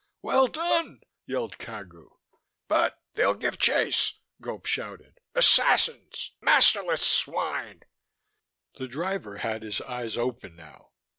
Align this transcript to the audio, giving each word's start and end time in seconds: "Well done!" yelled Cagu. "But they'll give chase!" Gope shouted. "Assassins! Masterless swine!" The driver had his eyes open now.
"Well 0.23 0.47
done!" 0.47 1.01
yelled 1.27 1.59
Cagu. 1.59 2.09
"But 2.67 2.97
they'll 3.13 3.35
give 3.35 3.59
chase!" 3.59 4.13
Gope 4.41 4.65
shouted. 4.65 5.19
"Assassins! 5.35 6.31
Masterless 6.41 7.03
swine!" 7.05 7.83
The 8.79 8.87
driver 8.87 9.37
had 9.37 9.61
his 9.61 9.79
eyes 9.81 10.17
open 10.17 10.55
now. 10.55 10.87